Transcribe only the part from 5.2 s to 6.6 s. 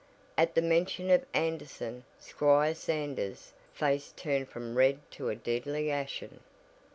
a deadly ashen.